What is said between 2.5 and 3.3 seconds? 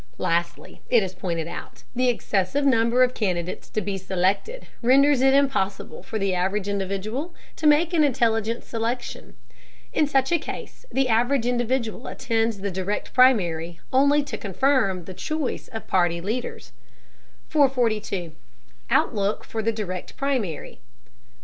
number of